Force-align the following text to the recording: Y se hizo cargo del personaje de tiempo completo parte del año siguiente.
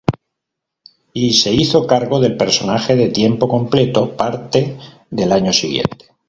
Y 1.13 1.31
se 1.33 1.53
hizo 1.53 1.85
cargo 1.85 2.19
del 2.19 2.35
personaje 2.35 2.95
de 2.95 3.09
tiempo 3.09 3.47
completo 3.47 4.17
parte 4.17 4.79
del 5.11 5.31
año 5.31 5.53
siguiente. 5.53 6.07